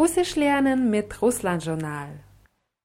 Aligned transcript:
Russisch 0.00 0.36
lernen 0.36 0.90
mit 0.90 1.22
Russland-Journal. 1.22 2.08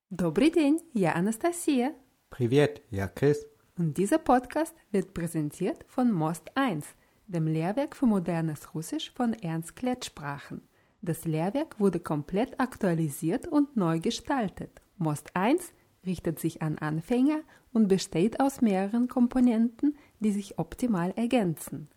Добрый 0.09 0.51
день, 0.51 0.79
я 0.93 1.13
Anastasia. 1.13 1.93
Привет, 2.29 2.81
я 2.89 3.07
Chris. 3.07 3.45
Und 3.77 3.97
dieser 3.97 4.17
Podcast 4.17 4.75
wird 4.91 5.13
präsentiert 5.13 5.85
von 5.87 6.11
Most 6.11 6.51
1, 6.55 6.85
dem 7.27 7.47
Lehrwerk 7.47 7.95
für 7.95 8.05
modernes 8.05 8.73
Russisch 8.73 9.11
von 9.13 9.33
Ernst 9.33 9.75
Klettsprachen. 9.75 10.61
Das 11.01 11.25
Lehrwerk 11.25 11.79
wurde 11.79 11.99
komplett 11.99 12.59
aktualisiert 12.59 13.47
und 13.47 13.75
neu 13.75 13.99
gestaltet. 13.99 14.81
Most 14.97 15.35
1 15.35 15.73
richtet 16.05 16.39
sich 16.39 16.61
an 16.61 16.77
Anfänger 16.77 17.41
und 17.73 17.87
besteht 17.87 18.39
aus 18.39 18.61
mehreren 18.61 19.07
Komponenten, 19.07 19.97
die 20.19 20.31
sich 20.31 20.59
optimal 20.59 21.11
ergänzen. 21.15 21.89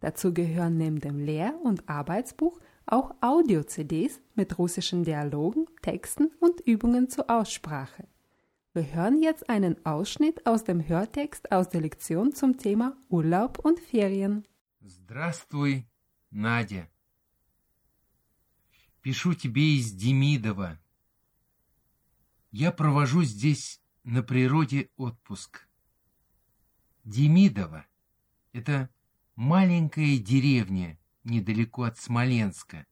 Dazu 0.00 0.32
gehören 0.32 0.76
neben 0.76 1.00
dem 1.00 1.18
Lehr- 1.18 1.58
und 1.62 1.88
Arbeitsbuch 1.88 2.58
auch 2.86 3.14
Audio-CDs 3.20 4.20
mit 4.34 4.58
russischen 4.58 5.04
Dialogen, 5.04 5.66
Texten 5.82 6.30
und 6.40 6.60
Übungen 6.60 7.08
zur 7.08 7.30
Aussprache. 7.30 8.06
Wir 8.72 8.94
hören 8.94 9.22
jetzt 9.22 9.48
einen 9.50 9.84
Ausschnitt 9.84 10.46
aus 10.46 10.64
dem 10.64 10.86
Hörtext 10.86 11.50
aus 11.50 11.68
der 11.68 11.80
Lektion 11.80 12.32
zum 12.32 12.56
Thema 12.56 12.96
Urlaub 13.08 13.58
und 13.58 13.80
Ferien. 13.80 14.46
Здравствуй, 14.80 15.86
Надя. 16.30 16.88
Пишу 19.02 19.34
тебе 19.34 19.76
из 19.76 19.92
Демидова. 19.92 20.78
Я 22.52 22.70
провожу 22.70 23.24
здесь 23.24 23.80
на 24.04 24.22
природе 24.22 24.90
отпуск. 24.96 25.68
Демидово — 27.04 28.52
это 28.52 28.88
маленькая 29.36 30.18
деревня 30.18 30.98
недалеко 31.25 31.83
от 31.83 31.97
Смоленска. 31.97 32.85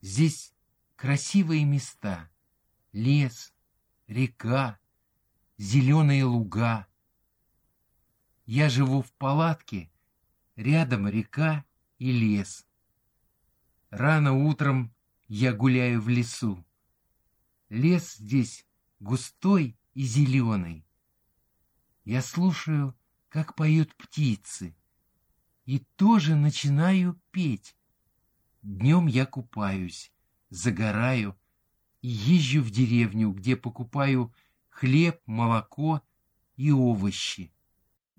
Здесь 0.00 0.52
красивые 0.96 1.64
места, 1.64 2.30
лес, 2.92 3.54
река, 4.06 4.78
зеленые 5.56 6.24
луга. 6.24 6.86
Я 8.44 8.68
живу 8.68 9.02
в 9.02 9.12
палатке, 9.14 9.90
рядом 10.56 11.08
река 11.08 11.64
и 11.98 12.12
лес. 12.12 12.66
Рано 13.90 14.34
утром 14.34 14.94
я 15.28 15.52
гуляю 15.52 16.00
в 16.02 16.08
лесу. 16.08 16.64
Лес 17.68 18.16
здесь 18.16 18.66
густой 19.00 19.78
и 19.94 20.02
зеленый. 20.02 20.86
Я 22.04 22.20
слушаю, 22.20 22.94
как 23.28 23.54
поют 23.54 23.94
птицы, 23.96 24.76
и 25.65 25.79
тоже 25.95 26.35
начинаю 26.35 27.19
петь. 27.31 27.75
Днем 28.61 29.07
я 29.07 29.25
купаюсь, 29.25 30.11
загораю 30.49 31.35
и 32.01 32.07
езжу 32.07 32.61
в 32.61 32.71
деревню, 32.71 33.31
где 33.31 33.55
покупаю 33.55 34.33
хлеб, 34.69 35.19
молоко 35.25 36.01
и 36.57 36.71
овощи. 36.71 37.51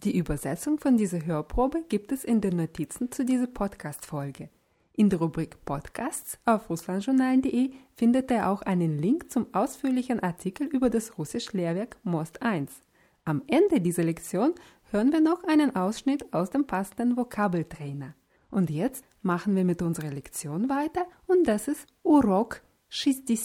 Die 0.03 0.17
Übersetzung 0.17 0.79
von 0.79 0.97
dieser 0.97 1.27
Hörprobe 1.27 1.85
gibt 1.89 2.11
es 2.13 2.25
in 2.25 2.41
den 2.41 2.57
Notizen 2.57 3.11
zu 3.11 3.25
dieser 3.25 3.47
Podcast-Folge. 3.47 4.49
In 4.95 5.11
der 5.11 5.19
Rubrik 5.19 5.65
Podcasts 5.65 6.39
auf 6.47 6.71
russlandjournal.de 6.71 7.73
findet 7.97 8.31
ihr 8.31 8.49
auch 8.49 8.63
einen 8.63 8.99
Link 8.99 9.31
zum 9.31 9.47
ausführlichen 9.53 10.21
Artikel 10.21 10.67
über 10.67 10.89
das 10.89 11.19
Russisch-Lehrwerk 11.19 11.99
Most 12.03 12.41
1. 12.43 12.71
Am 13.25 13.43
Ende 13.47 13.81
dieser 13.81 14.03
Lektion 14.03 14.55
hören 14.91 15.13
wir 15.13 15.21
noch 15.21 15.45
einen 15.45 15.77
Ausschnitt 15.77 16.33
aus 16.33 16.51
dem 16.51 16.67
passenden 16.67 17.17
Vokabeltrainer. 17.17 18.15
Und 18.51 18.71
jetzt 18.71 19.05
machen 19.23 19.55
wir 19.55 19.65
mit 19.65 19.83
unserer 19.83 20.11
Lektion 20.11 20.69
weiter 20.69 21.07
und 21.27 21.45
das 21.47 21.69
ist 21.69 21.87
Urok 22.03 22.63
60. 22.89 23.39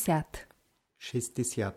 60. 0.97 1.75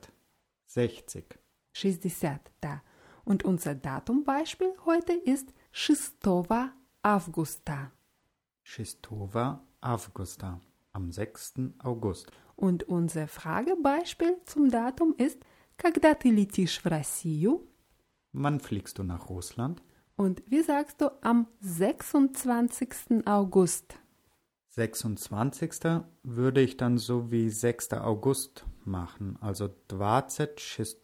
60. 0.66 1.38
60, 1.72 2.12
da. 2.60 2.82
Und 3.24 3.44
unser 3.44 3.74
Datumbeispiel 3.74 4.72
heute 4.86 5.12
ist 5.12 5.52
6 5.72 6.14
Августа. 7.02 7.92
6 8.64 8.98
Августа. 9.80 10.60
Am 10.92 11.12
6. 11.12 11.54
August. 11.78 12.30
Und 12.56 12.84
unser 12.84 13.28
Fragebeispiel 13.28 14.36
zum 14.46 14.70
Datum 14.70 15.14
ist 15.16 15.38
Когда 15.78 16.14
ты 16.14 16.30
летишь 16.30 16.80
в 16.80 16.86
Россию? 16.86 17.64
Wann 18.32 18.60
fliegst 18.60 18.98
du 18.98 19.02
nach 19.02 19.28
Russland? 19.28 19.82
Und 20.16 20.42
wie 20.46 20.62
sagst 20.62 21.00
du 21.00 21.10
am 21.22 21.46
26. 21.60 23.26
August? 23.26 23.94
26. 24.70 26.02
würde 26.22 26.60
ich 26.60 26.76
dann 26.76 26.98
so 26.98 27.30
wie 27.30 27.50
6. 27.50 27.94
August 27.94 28.64
machen, 28.84 29.36
also 29.40 29.68
26 29.90 30.98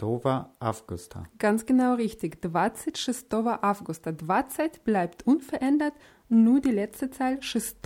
Августа. 0.60 1.24
Ganz 1.38 1.66
genau 1.66 1.94
richtig, 1.94 2.38
26 2.42 3.34
Августа. 3.62 4.16
20 4.16 4.84
bleibt 4.84 5.26
unverändert, 5.26 5.94
nur 6.28 6.60
die 6.60 6.70
letzte 6.70 7.10
Zahl 7.10 7.40
6 7.42 7.76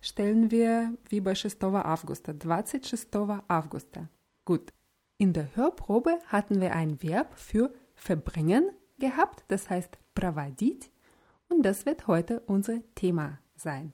stellen 0.00 0.50
wir 0.50 0.96
wie 1.08 1.20
bei 1.20 1.34
6 1.34 1.62
Августа, 1.62 2.32
26 2.32 3.08
Августа. 3.48 4.08
Gut. 4.44 4.72
In 5.18 5.32
der 5.32 5.56
Hörprobe 5.56 6.18
hatten 6.26 6.60
wir 6.60 6.74
ein 6.74 7.02
Verb 7.02 7.36
für 7.36 7.72
verbringen 8.02 8.70
gehabt, 8.98 9.44
das 9.48 9.70
heißt 9.70 9.98
проводить, 10.14 10.90
und 11.48 11.62
das 11.62 11.86
wird 11.86 12.06
heute 12.06 12.40
unser 12.40 12.80
Thema 12.94 13.38
sein. 13.56 13.92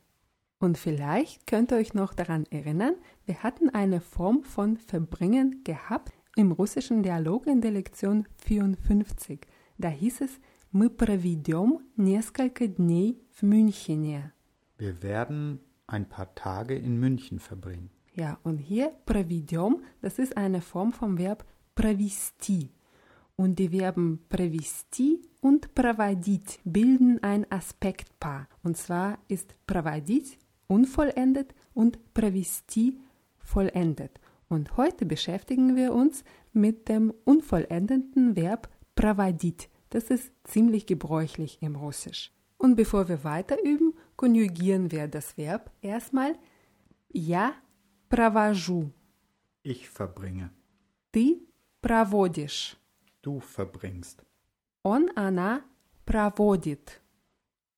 Und 0.59 0.78
vielleicht 0.78 1.47
könnt 1.47 1.72
ihr 1.72 1.78
euch 1.78 1.94
noch 1.94 2.15
daran 2.15 2.47
erinnern, 2.50 2.94
wir 3.27 3.43
hatten 3.43 3.69
eine 3.71 4.00
Form 4.00 4.43
von 4.43 4.77
verbringen 4.77 5.62
gehabt 5.62 6.12
im 6.37 6.53
russischen 6.53 7.03
Dialog 7.03 7.47
in 7.47 7.60
der 7.60 7.71
Lektion 7.71 8.27
54. 8.38 9.47
Da 9.78 9.88
hieß 9.88 10.22
es, 10.22 10.41
мы 10.72 10.91
проведем 10.91 11.81
несколько 11.97 12.66
дней 12.66 13.21
в 13.31 13.43
Мюнхене. 13.43 14.32
Wir 14.78 15.03
werden 15.03 15.60
ein 15.87 16.09
paar 16.09 16.34
Tage 16.34 16.77
in 16.77 16.99
München 16.99 17.38
verbringen. 17.38 17.91
Ja, 18.15 18.38
und 18.43 18.59
hier 18.59 18.93
проведем, 19.06 19.82
das 20.00 20.19
ist 20.19 20.37
eine 20.37 20.60
Form 20.60 20.93
vom 20.93 21.19
Verb 21.19 21.44
провести. 21.75 22.71
Und 23.38 23.59
die 23.59 23.71
Verben 23.71 24.25
провести 24.28 25.21
und 25.41 25.75
проводить 25.75 26.60
bilden 26.65 27.22
ein 27.22 27.50
Aspektpaar. 27.50 28.49
Und 28.62 28.77
zwar 28.77 29.19
ist 29.28 29.55
проводить 29.66 30.38
unvollendet 30.69 31.55
und 31.75 32.15
провести 32.15 33.00
vollendet. 33.38 34.21
Und 34.49 34.77
heute 34.77 35.05
beschäftigen 35.05 35.75
wir 35.75 35.93
uns 35.93 36.22
mit 36.53 36.88
dem 36.88 37.12
unvollendeten 37.25 38.37
Verb 38.37 38.69
проводить. 38.94 39.69
Das 39.91 40.10
ist 40.10 40.32
ziemlich 40.44 40.87
gebräuchlich 40.87 41.59
im 41.60 41.77
Russisch. 41.77 42.32
Und 42.56 42.77
bevor 42.77 43.09
wir 43.09 43.25
weiter 43.25 43.56
üben, 43.65 43.94
konjugieren 44.16 44.91
wir 44.93 45.09
das 45.09 45.37
Verb 45.37 45.71
erstmal 45.82 46.34
я 47.15 47.55
провожу. 48.09 48.93
Ich 49.62 49.88
verbringe. 49.88 50.50
Ты 51.12 51.47
проводишь. 51.81 52.77
Du 53.22 53.41
verbringst. 53.41 54.25
Он, 54.82 55.10
она 55.16 55.62
проводит. 56.05 57.00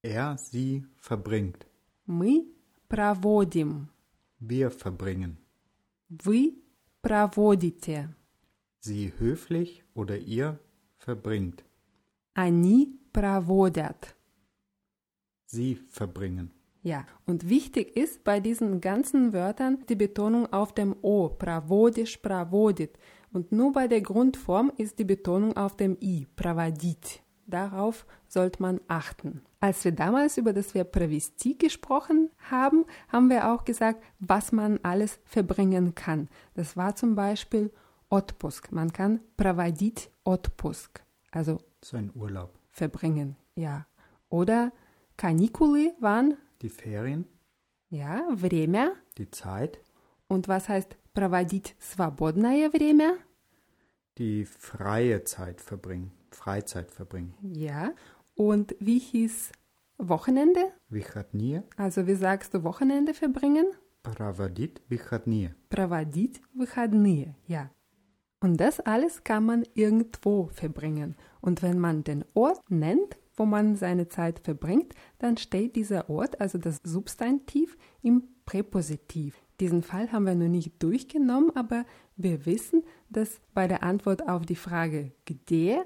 Er, 0.02 0.36
sie 0.38 0.84
verbringt. 0.96 1.66
Мы 2.06 2.46
проводим. 2.88 3.88
Wir 4.38 4.70
verbringen. 4.70 5.38
Вы 6.08 6.62
проводите. 7.02 8.14
Sie 8.80 9.12
höflich 9.18 9.84
oder 9.94 10.18
ihr 10.18 10.58
verbringt. 10.98 11.64
Они 12.34 12.98
проводят. 13.12 14.14
Sie 15.46 15.76
verbringen. 15.76 16.50
Ja, 16.82 17.04
und 17.26 17.48
wichtig 17.48 17.96
ist 17.96 18.22
bei 18.22 18.38
diesen 18.38 18.80
ganzen 18.80 19.32
Wörtern 19.32 19.84
die 19.88 19.96
Betonung 19.96 20.52
auf 20.52 20.72
dem 20.72 20.94
O, 21.02 21.28
проводишь, 21.28 22.18
проводит. 22.18 22.96
Und 23.31 23.51
nur 23.51 23.71
bei 23.71 23.87
der 23.87 24.01
Grundform 24.01 24.71
ist 24.77 24.99
die 24.99 25.05
Betonung 25.05 25.55
auf 25.55 25.77
dem 25.77 25.97
i, 26.01 26.27
pravadit. 26.35 27.21
Darauf 27.47 28.05
sollte 28.27 28.61
man 28.61 28.79
achten. 28.87 29.41
Als 29.59 29.83
wir 29.83 29.91
damals 29.91 30.37
über 30.37 30.53
das 30.53 30.73
Verb 30.73 30.91
Prevesti 30.91 31.55
gesprochen 31.55 32.29
haben, 32.49 32.85
haben 33.09 33.29
wir 33.29 33.51
auch 33.51 33.63
gesagt, 33.63 34.01
was 34.19 34.51
man 34.51 34.79
alles 34.83 35.19
verbringen 35.23 35.93
kann. 35.95 36.29
Das 36.55 36.75
war 36.75 36.95
zum 36.95 37.15
Beispiel 37.15 37.71
Otpusk. 38.09 38.71
Man 38.71 38.91
kann 38.91 39.19
Pravadit 39.37 40.09
Otpusk, 40.23 41.03
also 41.31 41.59
so 41.83 41.97
ein 41.97 42.11
Urlaub 42.15 42.53
verbringen, 42.69 43.35
ja. 43.55 43.85
Oder 44.29 44.71
Kanikuli 45.17 45.93
waren 45.99 46.37
die 46.61 46.69
Ferien. 46.69 47.25
Ja, 47.89 48.23
Vremya. 48.33 48.91
Die 49.17 49.29
Zeit. 49.29 49.79
Und 50.27 50.47
was 50.47 50.69
heißt 50.69 50.97
проводить 51.12 51.74
свободное 51.80 52.70
время? 52.70 53.18
die 54.18 54.44
freie 54.44 55.24
Zeit 55.24 55.60
verbringen, 55.60 56.10
Freizeit 56.30 56.90
verbringen. 56.90 57.34
Ja. 57.42 57.92
Und 58.34 58.74
wie 58.80 58.98
hieß 58.98 59.52
Wochenende? 59.98 60.72
Выходные, 60.88 61.64
Also 61.76 62.06
wie 62.06 62.14
sagst 62.14 62.54
du 62.54 62.62
Wochenende 62.62 63.14
verbringen? 63.14 63.66
Проводить 64.02 64.82
выходные. 64.88 65.54
Проводить 65.68 66.40
выходные, 66.54 67.36
ja. 67.46 67.70
Und 68.40 68.58
das 68.58 68.80
alles 68.80 69.24
kann 69.24 69.44
man 69.44 69.64
irgendwo 69.74 70.48
verbringen. 70.48 71.16
Und 71.40 71.62
wenn 71.62 71.78
man 71.78 72.04
den 72.04 72.24
Ort 72.34 72.60
nennt, 72.68 73.16
wo 73.34 73.46
man 73.46 73.76
seine 73.76 74.08
Zeit 74.08 74.38
verbringt, 74.40 74.94
dann 75.18 75.36
steht 75.36 75.76
dieser 75.76 76.08
Ort, 76.08 76.40
also 76.40 76.58
das 76.58 76.78
Substantiv, 76.84 77.76
im 78.02 78.22
Präpositiv. 78.44 79.34
Diesen 79.60 79.82
Fall 79.82 80.12
haben 80.12 80.26
wir 80.26 80.34
noch 80.34 80.48
nicht 80.48 80.82
durchgenommen, 80.82 81.50
aber 81.54 81.84
wir 82.16 82.44
wissen, 82.46 82.82
dass 83.08 83.40
bei 83.54 83.66
der 83.66 83.82
Antwort 83.82 84.28
auf 84.28 84.44
die 84.44 84.56
Frage 84.56 85.12
где, 85.24 85.84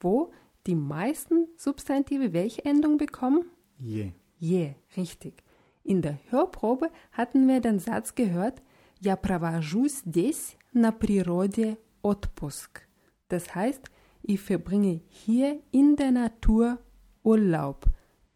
wo, 0.00 0.30
die 0.66 0.74
meisten 0.74 1.48
Substantive 1.56 2.32
welche 2.32 2.64
Endung 2.64 2.98
bekommen? 2.98 3.44
Je. 3.78 4.12
Je, 4.38 4.74
richtig. 4.96 5.42
In 5.82 6.02
der 6.02 6.18
Hörprobe 6.28 6.90
hatten 7.12 7.48
wir 7.48 7.60
den 7.60 7.78
Satz 7.78 8.14
gehört, 8.14 8.62
Я 9.00 9.16
провожу 9.16 9.86
здесь 9.86 10.56
на 10.72 10.90
природе 10.90 11.78
отпуск. 12.02 12.82
Das 13.28 13.54
heißt, 13.54 13.84
ich 14.22 14.40
verbringe 14.40 15.00
hier 15.08 15.60
in 15.70 15.94
der 15.94 16.10
Natur 16.10 16.78
Urlaub. 17.22 17.86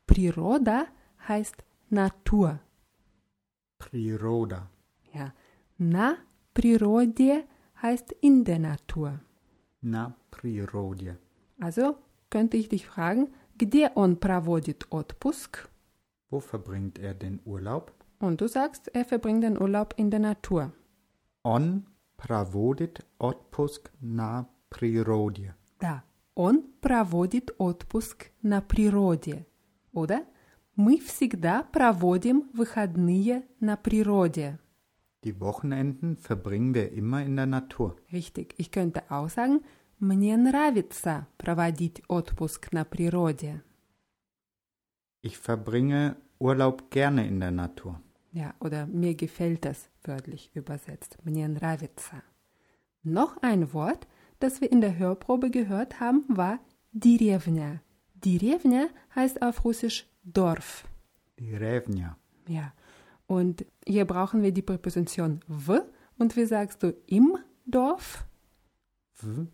Природа 0.06 0.86
heißt 1.26 1.64
Natur. 1.90 2.60
Природа. 3.78 4.68
Ja. 5.12 5.32
На 5.78 6.16
природе 6.54 7.44
heißt 7.82 8.12
in 8.20 8.44
der 8.44 8.58
Natur. 8.58 9.20
На 9.82 10.14
природе. 10.30 11.18
Also 11.60 11.96
könnte 12.30 12.56
ich 12.56 12.68
dich 12.68 12.86
fragen, 12.86 13.28
где 13.58 13.90
он 13.94 14.16
проводит 14.16 14.86
отпуск? 14.90 15.68
Wo 16.30 16.40
verbringt 16.40 16.98
er 16.98 17.14
den 17.14 17.40
Urlaub? 17.44 17.92
Und 18.18 18.40
du 18.40 18.48
sagst, 18.48 18.88
er 18.94 19.04
verbringt 19.04 19.42
den 19.44 19.60
Urlaub 19.60 19.94
in 19.96 20.10
der 20.10 20.20
Natur. 20.20 20.72
Он 21.42 21.84
проводит 22.16 23.04
отпуск 23.18 23.90
на 24.00 24.48
природе. 24.70 25.54
Да, 25.80 26.04
он 26.34 26.62
проводит 26.80 27.52
отпуск 27.58 28.30
на 28.42 28.60
природе. 28.60 29.46
Oder? 29.92 30.24
Мы 30.76 30.98
всегда 30.98 31.62
проводим 31.64 32.50
выходные 32.54 33.44
на 33.60 33.76
природе. 33.76 34.58
Die 35.22 35.38
Wochenenden 35.38 36.16
verbringen 36.16 36.74
wir 36.74 36.90
immer 36.92 37.22
in 37.22 37.36
der 37.36 37.46
Natur. 37.46 37.96
Richtig. 38.12 38.54
Ich 38.58 38.70
könnte 38.70 39.04
auch 39.10 39.28
sagen, 39.28 39.60
мне 39.98 40.36
nравится 40.36 41.28
проводить 41.38 42.02
отпуск 42.08 42.72
на 42.72 42.84
природе. 42.84 43.62
Ich 45.22 45.38
verbringe 45.38 46.16
Urlaub 46.40 46.90
gerne 46.90 47.26
in 47.28 47.38
der 47.38 47.52
Natur. 47.52 48.00
Ja, 48.32 48.54
oder 48.58 48.86
mir 48.86 49.14
gefällt 49.14 49.64
es, 49.66 49.88
wörtlich 50.02 50.50
übersetzt. 50.54 51.18
Мне 51.22 51.46
нравится. 51.46 52.22
Noch 53.04 53.36
ein 53.42 53.72
Wort, 53.72 54.08
das 54.40 54.60
wir 54.60 54.72
in 54.72 54.80
der 54.80 54.98
Hörprobe 54.98 55.50
gehört 55.50 56.00
haben, 56.00 56.24
war 56.28 56.58
деревня. 56.92 57.80
Деревня 58.14 58.88
heißt 59.14 59.42
auf 59.42 59.64
Russisch 59.64 60.06
Dorf. 60.26 60.84
Деревня. 61.38 62.16
Ja. 62.48 62.72
Und 63.26 63.64
hier 63.86 64.04
brauchen 64.04 64.42
wir 64.42 64.52
die 64.52 64.62
Präposition 64.62 65.40
w. 65.48 65.80
Und 66.18 66.36
wie 66.36 66.44
sagst 66.44 66.82
du 66.82 66.94
im 67.06 67.38
Dorf? 67.66 68.24
В 69.14 69.46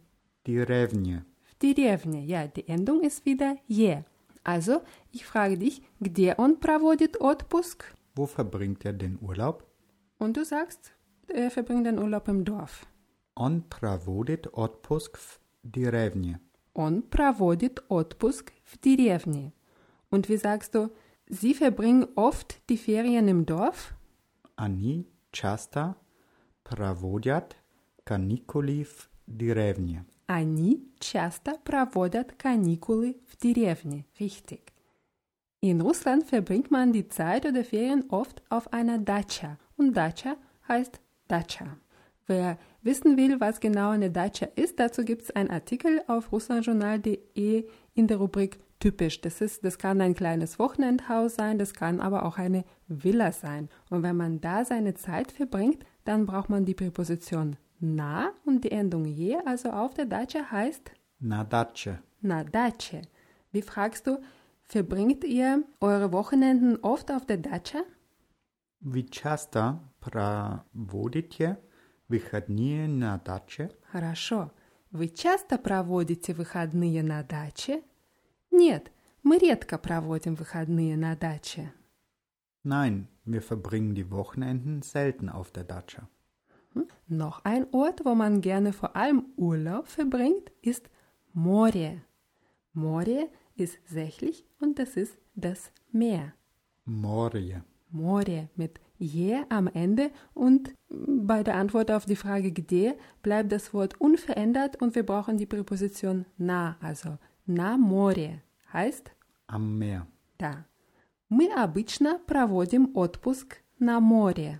деревне. 0.44 1.24
В 1.44 1.58
деревне. 1.58 2.24
Ja, 2.24 2.46
die 2.46 2.66
Endung 2.68 3.02
ist 3.02 3.24
wieder 3.24 3.56
je. 3.66 4.02
Also, 4.44 4.82
ich 5.12 5.26
frage 5.26 5.58
dich, 5.58 5.82
где 6.00 6.34
он 6.36 6.58
проводит 6.58 7.20
отпуск? 7.20 7.84
Wo 8.14 8.26
verbringt 8.26 8.84
er 8.84 8.94
den 8.94 9.18
Urlaub? 9.20 9.64
Und 10.18 10.36
du 10.36 10.44
sagst, 10.44 10.92
er 11.28 11.50
verbringt 11.50 11.86
den 11.86 11.98
Urlaub 11.98 12.28
im 12.28 12.44
Dorf. 12.44 12.86
Он 13.34 13.62
проводит 13.62 14.48
отпуск 14.52 15.18
в 15.18 15.38
деревне. 15.62 16.40
Он 16.74 17.02
проводит 17.02 17.84
отпуск 17.88 18.52
в 18.64 18.78
деревне. 18.80 19.52
Und 20.12 20.28
wie 20.28 20.36
sagst 20.36 20.74
du, 20.74 20.90
sie 21.26 21.54
verbringen 21.54 22.06
oft 22.14 22.60
die 22.68 22.78
Ferien 22.78 23.28
im 23.28 23.46
Dorf? 23.46 23.94
Они 24.56 25.06
часто 25.30 25.94
проводят 26.64 27.56
каникулы 28.04 28.84
в 28.84 29.08
деревне. 29.26 30.04
Они 30.26 30.90
часто 30.98 31.54
проводят 31.64 32.32
каникулы 32.32 33.16
в 33.26 33.36
деревне. 33.38 34.04
Richtig. 34.18 34.72
In 35.60 35.80
Russland 35.80 36.24
verbringt 36.24 36.70
man 36.70 36.92
die 36.92 37.08
Zeit 37.08 37.44
oder 37.44 37.64
Ferien 37.64 38.04
oft 38.10 38.42
auf 38.48 38.72
einer 38.72 38.98
Dacha. 38.98 39.58
Und 39.76 39.96
Dacha 39.96 40.36
heißt 40.68 41.00
Dacha. 41.26 41.76
Wer 42.26 42.58
wissen 42.82 43.16
will, 43.16 43.40
was 43.40 43.58
genau 43.58 43.90
eine 43.90 44.10
Dacha 44.10 44.46
ist, 44.54 44.78
dazu 44.78 45.04
gibt 45.04 45.22
es 45.22 45.30
einen 45.30 45.50
Artikel 45.50 46.02
auf 46.06 46.30
russlandjournal.de 46.30 47.66
in 47.94 48.06
der 48.06 48.18
Rubrik 48.18 48.58
Typisch. 48.82 49.20
Das, 49.20 49.40
ist, 49.40 49.64
das 49.64 49.78
kann 49.78 50.00
ein 50.00 50.14
kleines 50.14 50.58
Wochenendhaus 50.58 51.34
sein, 51.34 51.58
das 51.58 51.74
kann 51.74 52.00
aber 52.00 52.24
auch 52.24 52.38
eine 52.38 52.64
Villa 52.86 53.32
sein. 53.32 53.68
Und 53.90 54.02
wenn 54.02 54.16
man 54.16 54.40
da 54.40 54.64
seine 54.64 54.94
Zeit 54.94 55.32
verbringt, 55.32 55.84
dann 56.04 56.26
braucht 56.26 56.48
man 56.48 56.64
die 56.64 56.74
Präposition 56.74 57.56
na 57.80 58.32
und 58.44 58.64
die 58.64 58.72
Endung 58.72 59.04
je, 59.04 59.36
also 59.46 59.70
auf 59.70 59.94
der 59.94 60.06
Dacha 60.06 60.50
heißt 60.50 60.90
На 61.20 61.44
даче. 61.44 61.98
na 62.20 62.42
Dache. 62.44 63.02
Wie 63.52 63.62
fragst 63.62 64.06
du, 64.06 64.20
verbringt 64.64 65.24
ihr 65.24 65.62
eure 65.80 66.12
Wochenenden 66.12 66.78
oft 66.82 67.10
auf 67.10 67.26
der 67.26 67.38
Dacha? 67.38 67.84
Вы 68.80 69.02
часто 69.04 69.80
проводите 70.00 71.58
выходные 72.08 72.86
на 72.88 73.18
даче? 73.18 73.70
Хорошо. 73.92 74.50
Вы 74.90 75.08
часто 75.08 75.58
проводите 75.58 76.32
выходные 76.34 77.02
на 77.02 77.22
даче? 77.22 77.82
Нет, 78.52 78.90
мы 79.22 79.38
редко 79.38 79.78
проводим 79.78 80.34
выходные 80.34 80.96
на 80.96 81.16
даче. 81.16 81.72
Nein, 82.64 83.08
wir 83.24 83.40
verbringen 83.40 83.94
die 83.94 84.10
Wochenenden 84.10 84.82
selten 84.82 85.28
auf 85.28 85.50
der 85.50 85.64
Datscha. 85.64 86.08
Noch 87.06 87.44
ein 87.44 87.66
Ort, 87.72 88.04
wo 88.04 88.14
man 88.14 88.40
gerne 88.40 88.72
vor 88.72 88.94
allem 88.94 89.24
Urlaub 89.36 89.88
verbringt, 89.88 90.50
ist 90.60 90.90
Moре. 91.32 92.02
Moре 92.72 93.28
ist 93.56 93.78
sächlich 93.86 94.44
und 94.60 94.78
das 94.78 94.96
ist 94.96 95.16
das 95.34 95.72
Meer. 95.90 96.34
Morie. 96.84 97.62
Moре 97.90 98.48
mit 98.56 98.80
je 98.98 99.38
am 99.48 99.68
Ende 99.68 100.10
und 100.34 100.74
bei 100.90 101.42
der 101.42 101.54
Antwort 101.54 101.90
auf 101.90 102.04
die 102.04 102.16
Frage 102.16 102.52
где 102.52 102.98
bleibt 103.22 103.50
das 103.50 103.72
Wort 103.72 104.00
unverändert 104.00 104.82
und 104.82 104.94
wir 104.94 105.04
brauchen 105.04 105.38
die 105.38 105.46
Präposition 105.46 106.26
na, 106.36 106.76
also 106.80 107.16
на 107.45 107.77
море 107.77 108.41
heißt 108.73 109.11
Am 109.47 109.77
Meer. 109.79 110.05
да. 110.39 110.65
Мы 111.29 111.51
обычно 111.51 112.19
проводим 112.19 112.91
отпуск 112.95 113.57
на 113.79 113.99
море. 113.99 114.59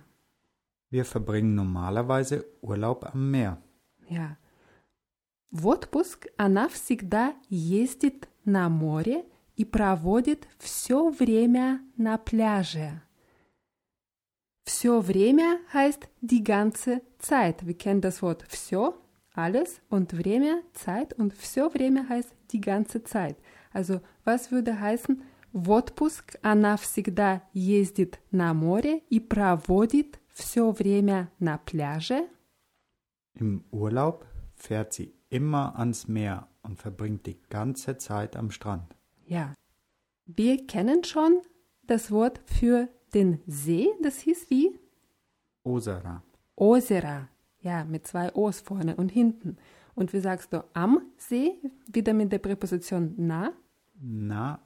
Wir 0.90 1.04
verbringen 1.04 1.54
normalerweise 1.54 2.44
Urlaub 2.62 3.04
am 3.04 3.30
Meer. 3.30 3.58
Ja. 4.08 4.36
В 5.50 5.68
отпуск 5.68 6.26
она 6.36 6.68
всегда 6.68 7.34
ездит 7.48 8.28
на 8.44 8.68
море 8.68 9.24
и 9.56 9.64
проводит 9.64 10.48
все 10.58 11.10
время 11.10 11.80
на 11.96 12.18
пляже. 12.18 13.00
Все 14.64 15.00
время 15.00 15.60
heißt 15.72 16.08
die 16.22 16.42
ganze 16.42 17.02
Zeit. 17.18 17.64
Wir 17.66 17.76
kennen 17.76 18.00
das 18.00 18.20
Wort 18.22 18.44
все, 18.48 18.94
alles 19.33 19.81
und 19.89 20.13
время, 20.13 20.61
Zeit 20.73 21.13
und 21.13 21.33
все 21.33 21.69
время 21.73 22.07
heißt 22.09 22.33
die 22.51 22.61
ganze 22.61 23.03
Zeit. 23.03 23.37
Also 23.71 24.01
was 24.23 24.51
würde 24.51 24.79
heißen, 24.79 25.21
в 25.51 25.69
отпуск 25.71 26.37
она 26.41 26.77
всегда 26.77 27.41
ездит 27.53 28.19
на 28.31 28.53
море 28.53 28.99
и 29.09 29.19
проводит 29.19 30.19
все 30.33 30.71
время 30.71 31.31
на 31.39 31.57
пляже? 31.57 32.27
Im 33.35 33.63
Urlaub 33.71 34.25
fährt 34.55 34.93
sie 34.93 35.13
immer 35.29 35.77
ans 35.77 36.07
Meer 36.07 36.47
und 36.61 36.77
verbringt 36.79 37.25
die 37.25 37.39
ganze 37.49 37.97
Zeit 37.97 38.35
am 38.35 38.51
Strand. 38.51 38.95
Ja. 39.25 39.53
Wir 40.25 40.67
kennen 40.67 41.03
schon 41.03 41.41
das 41.83 42.11
Wort 42.11 42.41
für 42.45 42.89
den 43.13 43.41
See, 43.47 43.87
das 44.03 44.19
hieß 44.19 44.49
wie? 44.49 44.79
Ozera. 45.63 46.23
Ozera. 46.55 47.29
Ja, 47.63 47.83
mit 47.83 48.07
zwei 48.07 48.33
O's 48.33 48.61
vorne 48.61 48.95
und 48.95 49.09
hinten. 49.09 49.57
Und 49.95 50.13
wie 50.13 50.19
sagst 50.19 50.53
du 50.53 50.63
am 50.73 51.01
See? 51.17 51.59
Wieder 51.91 52.13
mit 52.13 52.31
der 52.31 52.39
Präposition 52.39 53.13
na? 53.17 53.51
На 54.01 54.59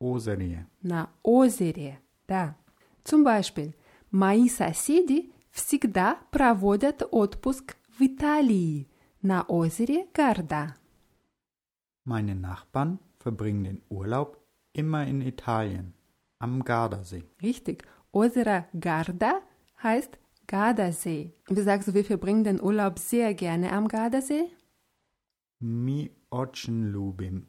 озере. 0.00 0.66
На 0.82 1.08
озере. 1.22 1.98
Да. 2.26 2.56
Zum 3.04 3.24
Beispiel, 3.24 3.74
мои 4.10 4.48
соседи 4.48 5.32
всегда 5.50 6.18
проводят 6.30 7.02
отпуск 7.10 7.76
в 7.96 8.02
Италии 8.02 8.88
на 9.22 9.44
озере 9.48 10.06
Гарда. 10.12 10.74
Meine 12.04 12.34
Nachbarn 12.34 12.98
verbringen 13.18 13.64
den 13.64 13.82
Urlaub 13.88 14.38
immer 14.72 15.06
in 15.06 15.20
Italien, 15.20 15.94
am 16.38 16.64
Gardasee. 16.64 17.24
Richtig. 17.42 17.84
Озеро 18.12 18.66
Гарда 18.72 19.40
heißt 19.82 20.18
Gardasee. 20.46 21.32
Wie 21.48 21.62
sagst 21.62 21.88
du, 21.88 21.94
wir 21.94 22.04
verbringen 22.04 22.44
den 22.44 22.60
Urlaub 22.60 22.98
sehr 22.98 23.34
gerne 23.34 23.72
am 23.72 23.88
Gardasee? 23.88 24.50
Mi 25.62 26.10
очень 26.30 26.84
любим 26.90 27.46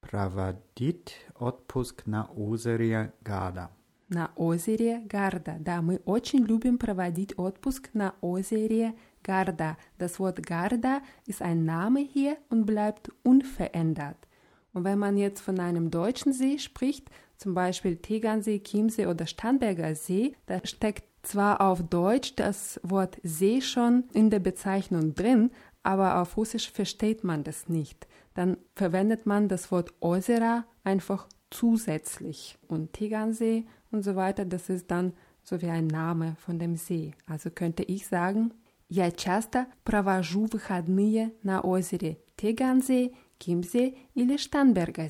проводить 0.00 1.16
отпуск 1.34 2.06
на 2.06 2.24
озере 2.36 3.12
Гада. 3.22 3.70
На 4.08 4.30
озере 4.36 5.00
Гарда. 5.06 5.56
Да, 5.60 5.82
мы 5.82 6.00
очень 6.04 6.44
любим 6.44 6.78
проводить 6.78 7.38
отпуск 7.38 7.90
на 7.94 8.14
озере 8.20 8.94
Garda. 9.22 9.76
Das 9.98 10.18
Wort 10.18 10.42
Garda 10.42 11.02
ist 11.26 11.42
ein 11.42 11.64
Name 11.64 12.00
hier 12.00 12.36
und 12.50 12.66
bleibt 12.66 13.10
unverändert. 13.22 14.28
Und 14.72 14.84
wenn 14.84 14.98
man 14.98 15.16
jetzt 15.16 15.40
von 15.40 15.60
einem 15.60 15.90
deutschen 15.90 16.32
See 16.32 16.58
spricht, 16.58 17.10
zum 17.36 17.54
Beispiel 17.54 17.96
Tegernsee, 17.96 18.60
Chiemsee 18.60 19.06
oder 19.06 19.26
Starnberger 19.26 19.94
See, 19.94 20.34
da 20.46 20.60
steckt 20.64 21.04
zwar 21.26 21.60
auf 21.60 21.82
Deutsch 21.82 22.34
das 22.36 22.80
Wort 22.82 23.18
See 23.22 23.60
schon 23.60 24.04
in 24.12 24.30
der 24.30 24.40
Bezeichnung 24.40 25.14
drin, 25.14 25.50
aber 25.82 26.20
auf 26.20 26.36
Russisch 26.36 26.70
versteht 26.70 27.24
man 27.24 27.44
das 27.44 27.68
nicht. 27.68 28.06
Dann 28.34 28.56
verwendet 28.74 29.26
man 29.26 29.48
das 29.48 29.70
Wort 29.70 29.92
Ozera 30.00 30.64
einfach 30.84 31.26
zusätzlich. 31.50 32.58
Und 32.68 32.92
Tegernsee 32.92 33.66
und 33.90 34.02
so 34.02 34.16
weiter, 34.16 34.44
das 34.44 34.68
ist 34.68 34.90
dann 34.90 35.12
so 35.42 35.60
wie 35.60 35.68
ein 35.68 35.86
Name 35.86 36.36
von 36.38 36.58
dem 36.58 36.76
See. 36.76 37.12
Also 37.26 37.50
könnte 37.50 37.82
ich 37.82 38.06
sagen, 38.06 38.52
Я 38.94 39.10
часто 39.10 39.68
провожу 39.84 40.44
выходные 40.44 41.32
на 41.42 41.62
озере 41.62 42.18
Tegernsee, 42.36 43.14
Chiemsee 43.38 43.96
или 44.14 44.36
Starnberger 44.36 45.08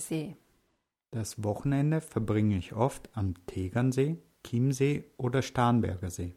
Das 1.11 1.42
Wochenende 1.42 2.00
verbringe 2.00 2.58
ich 2.58 2.75
oft 2.75 3.11
am 3.12 3.34
Tegernsee, 3.46 4.18
Chiemsee 4.46 5.04
oder 5.16 5.42
Starnberger 5.42 6.11
See. 6.11 6.34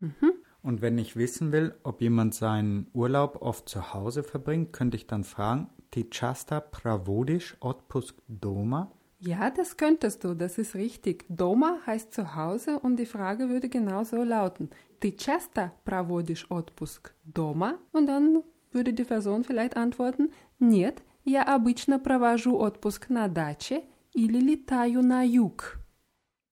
Mhm. 0.00 0.32
Und 0.62 0.80
wenn 0.80 0.96
ich 0.96 1.14
wissen 1.16 1.52
will, 1.52 1.74
ob 1.82 2.00
jemand 2.00 2.34
seinen 2.34 2.86
Urlaub 2.94 3.42
oft 3.42 3.68
zu 3.68 3.92
Hause 3.92 4.22
verbringt, 4.22 4.72
könnte 4.72 4.96
ich 4.96 5.06
dann 5.06 5.24
fragen, 5.24 5.68
Ty 5.90 6.10
часто 6.10 6.60
проводишь 6.60 7.56
отпуск 7.60 8.16
дома? 8.26 8.90
Ja, 9.20 9.50
das 9.50 9.76
könntest 9.76 10.24
du, 10.24 10.34
das 10.34 10.58
ist 10.58 10.74
richtig. 10.74 11.24
Doma 11.28 11.78
heißt 11.86 12.12
zu 12.12 12.34
Hause 12.34 12.78
und 12.80 12.96
die 12.96 13.06
Frage 13.06 13.48
würde 13.48 13.68
genauso 13.68 14.22
lauten. 14.22 14.70
Ты 15.00 15.12
часто 15.12 15.72
проводишь 15.84 16.50
отпуск 16.50 17.14
дома? 17.24 17.78
Und 17.92 18.06
dann 18.06 18.42
würde 18.72 18.92
die 18.92 19.04
Person 19.04 19.44
vielleicht 19.44 19.76
antworten, 19.76 20.30
Нет, 20.58 21.02
я 21.24 21.42
обычно 21.42 21.98
провожу 21.98 22.58
отпуск 22.58 23.08
на 23.08 23.28
даче 23.28 23.84
или 24.12 24.40
летаю 24.40 25.02
на 25.02 25.22
юг. 25.22 25.77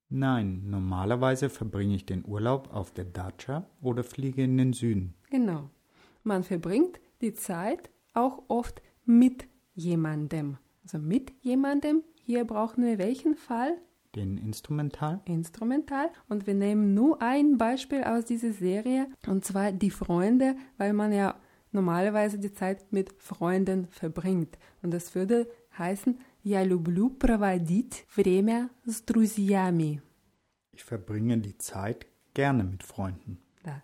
Nein, 0.10 0.64
normalerweise 0.70 1.50
verbringe 1.50 1.96
ich 1.96 2.06
den 2.06 2.24
Urlaub 2.26 2.74
auf 2.74 2.92
der 2.92 3.06
Dacia 3.06 3.66
oder 3.82 4.04
fliege 4.04 4.44
in 4.44 4.58
den 4.58 4.74
Süden. 4.74 5.16
Genau. 5.30 5.70
Man 6.24 6.44
verbringt 6.44 7.00
die 7.22 7.34
Zeit 7.34 7.90
auch 8.14 8.44
oft 8.48 8.82
mit 9.06 9.48
jemandem. 9.74 10.58
Also 10.84 10.98
mit 10.98 11.34
jemandem 11.42 12.04
hier 12.24 12.46
brauchen 12.46 12.84
wir 12.86 12.98
welchen 12.98 13.36
Fall? 13.36 13.78
Den 14.16 14.38
Instrumental. 14.38 15.22
Instrumental. 15.26 16.10
Und 16.28 16.48
wir 16.48 16.54
nehmen 16.54 16.94
nur 16.94 17.22
ein 17.22 17.58
Beispiel 17.58 18.04
aus 18.04 18.26
dieser 18.26 18.52
Serie, 18.52 19.08
und 19.28 19.46
zwar 19.46 19.72
die 19.72 19.92
Freunde, 19.92 20.56
weil 20.78 20.94
man 20.94 21.12
ja 21.12 21.36
normalerweise 21.72 22.40
die 22.40 22.54
Zeit 22.54 22.92
mit 22.92 23.14
Freunden 23.22 23.88
verbringt. 23.88 24.58
Und 24.82 24.92
das 24.94 25.16
würde 25.16 25.48
heißen, 25.78 26.20
Я 26.47 26.65
люблю 26.65 27.11
проводить 27.11 28.07
время 28.17 28.71
с 28.85 29.01
друзьями. 29.01 30.03
Ich 30.73 30.85
verbringe 30.85 31.39
die 31.39 31.59
Zeit 31.59 32.07
gerne 32.35 32.65
mit 32.65 32.83
Freunden. 32.83 33.39
Да, 33.65 33.83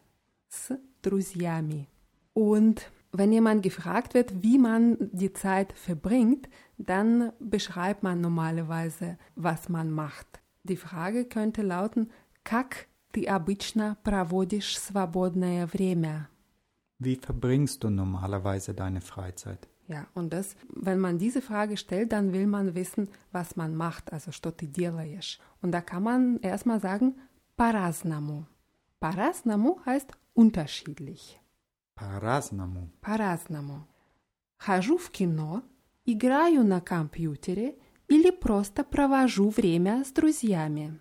с 0.49 0.79
друзьями. 1.03 1.87
Und 2.35 2.91
wenn 3.13 3.33
jemand 3.33 3.63
gefragt 3.63 4.15
wird, 4.15 4.43
wie 4.43 4.59
man 4.59 4.97
die 5.13 5.33
Zeit 5.33 5.73
verbringt, 5.73 6.49
dann 6.77 7.33
beschreibt 7.41 8.03
man 8.03 8.21
normalerweise, 8.21 9.19
was 9.35 9.69
man 9.69 9.91
macht. 9.91 10.41
Die 10.63 10.77
Frage 10.77 11.25
könnte 11.25 11.63
lauten, 11.63 12.11
как 12.45 12.87
ты 13.13 13.25
обычно 13.25 13.97
проводишь 14.05 14.79
свободное 14.79 15.67
время? 15.67 16.29
Wie 16.99 17.17
verbringst 17.17 17.85
du 17.85 17.91
normalerweise 17.91 18.75
deine 18.75 19.01
Freizeit? 19.01 19.69
Ja, 19.93 20.07
und 20.15 20.33
das, 20.35 20.55
wenn 20.69 21.01
man 21.01 21.19
diese 21.19 21.41
Frage 21.41 21.79
stellt, 21.79 22.13
dann 22.13 22.33
will 22.35 22.47
man 22.47 22.75
wissen, 22.75 23.09
was 23.33 23.57
man 23.57 23.75
macht, 23.75 24.13
also 24.13 24.33
что 24.33 24.51
ты 24.51 24.67
делаешь. 24.67 25.41
Und 25.63 25.73
da 25.73 25.81
kann 25.81 26.03
man 26.03 26.39
erstmal 26.41 26.81
sagen, 26.81 27.15
по-разному. 27.57 28.47
По-разному 29.01 29.81
heißt 29.87 30.13
unterschiedlich. 30.35 31.39
По-разному. 31.95 32.91
По-разному. 33.01 33.87
Хожу 34.59 34.99
в 34.99 35.11
кино, 35.11 35.63
играю 36.05 36.65
на 36.65 36.81
компьютере 36.81 37.77
или 38.09 38.31
просто 38.31 38.85
провожу 38.85 39.49
время 39.49 40.05
с 40.05 40.13
друзьями. 40.13 41.01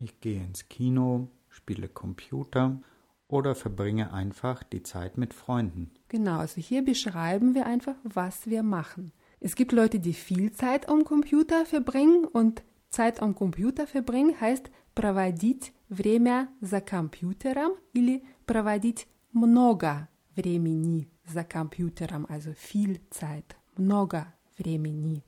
Ich 0.00 0.20
gehe 0.20 0.42
ins 0.44 0.68
Kino, 0.68 1.28
spiele 1.50 1.88
Computer 1.88 2.78
oder 3.28 3.54
verbringe 3.54 4.12
einfach 4.12 4.62
die 4.62 4.82
Zeit 4.82 5.16
mit 5.16 5.34
Freunden. 5.34 5.90
Genau, 6.08 6.38
also 6.38 6.60
hier 6.60 6.84
beschreiben 6.84 7.54
wir 7.54 7.66
einfach, 7.66 7.94
was 8.02 8.46
wir 8.46 8.62
machen. 8.62 9.12
Es 9.38 9.54
gibt 9.54 9.72
Leute, 9.72 10.00
die 10.00 10.12
viel 10.12 10.52
Zeit 10.52 10.88
am 10.88 11.04
Computer 11.04 11.64
verbringen 11.64 12.24
und 12.24 12.62
Zeit 12.90 13.22
am 13.22 13.34
Computer 13.34 13.86
verbringen 13.86 14.40
heißt 14.40 14.70
проводить 14.94 15.72
время 15.88 16.48
за 16.60 16.80
компьютером 16.80 17.72
или 17.94 18.24
проводить 18.46 19.06
много 19.32 20.08
времени 20.36 21.08
за 21.24 21.44
компьютером, 21.44 22.26
also 22.28 22.52
viel 22.52 23.00
Zeit, 23.10 23.56
много 23.76 24.34
времени. 24.58 25.22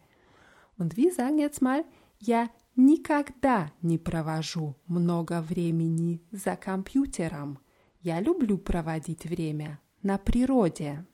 Und 0.77 0.97
wir 0.97 1.13
sagen 1.13 1.39
jetzt 1.39 1.63
mal, 1.63 1.85
я 2.19 2.51
никогда 2.77 3.71
не 3.83 3.99
провожу 3.99 4.77
много 4.87 5.41
времени 5.41 6.23
за 6.33 6.57
компьютером. 6.57 7.59
Я 8.01 8.21
люблю 8.21 8.59
проводить 8.59 9.25
время 9.27 9.81
на 10.03 10.19
природе. 10.19 11.05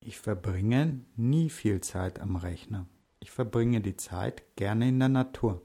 Ich 0.00 0.18
verbringe 0.18 1.00
nie 1.16 1.48
viel 1.48 1.80
Zeit 1.80 2.20
am 2.20 2.36
Rechner. 2.36 2.86
Ich 3.20 3.30
verbringe 3.30 3.80
die 3.80 3.96
Zeit 3.96 4.42
gerne 4.56 4.88
in 4.88 4.98
der 4.98 5.08
Natur. 5.08 5.62